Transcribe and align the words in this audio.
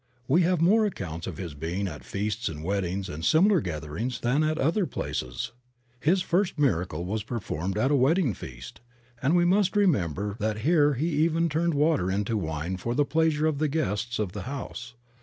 We 0.27 0.41
have 0.41 0.61
more 0.61 0.83
accounts 0.87 1.27
of 1.27 1.37
his 1.37 1.53
being 1.53 1.87
at 1.87 2.03
feasts 2.03 2.49
and 2.49 2.63
weddings 2.63 3.07
and 3.07 3.23
similar 3.23 3.61
gatherings 3.61 4.21
than 4.21 4.43
at 4.43 4.57
other 4.57 4.87
places. 4.87 5.51
His 5.99 6.23
first 6.23 6.57
miracle 6.57 7.05
was 7.05 7.21
per 7.21 7.39
formed 7.39 7.77
at 7.77 7.91
a 7.91 7.95
wedding 7.95 8.33
feast, 8.33 8.81
and 9.21 9.35
we 9.35 9.45
must 9.45 9.75
remember 9.75 10.37
that 10.39 10.61
here 10.61 10.95
he 10.95 11.05
even 11.25 11.49
turned 11.49 11.75
water 11.75 12.09
into 12.09 12.35
wine 12.35 12.77
for 12.77 12.95
the 12.95 13.05
pleasure 13.05 13.45
of 13.45 13.59
the 13.59 13.67
guests 13.67 14.17
of 14.17 14.31
the 14.31 14.41
house. 14.49 14.95